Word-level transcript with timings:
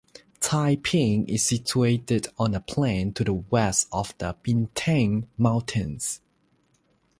Taiping 0.39 1.27
is 1.29 1.45
situated 1.45 2.25
on 2.39 2.55
a 2.55 2.59
plain 2.59 3.13
to 3.13 3.23
the 3.23 3.35
west 3.35 3.87
of 3.91 4.17
the 4.17 4.35
Bintang 4.43 5.27
Mountains. 5.37 6.21